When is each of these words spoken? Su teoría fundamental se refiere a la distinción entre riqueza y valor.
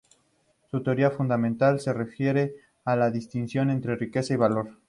Su 0.71 0.81
teoría 0.81 1.11
fundamental 1.11 1.79
se 1.79 1.93
refiere 1.93 2.55
a 2.85 2.95
la 2.95 3.11
distinción 3.11 3.69
entre 3.69 3.95
riqueza 3.95 4.33
y 4.33 4.37
valor. 4.37 4.69